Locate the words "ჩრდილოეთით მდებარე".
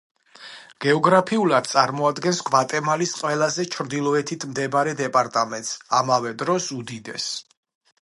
3.77-4.99